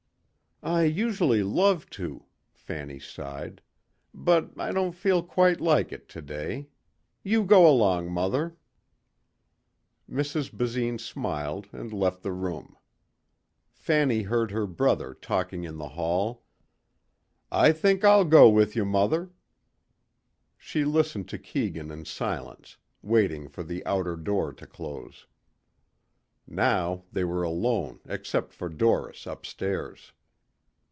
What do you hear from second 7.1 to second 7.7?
You go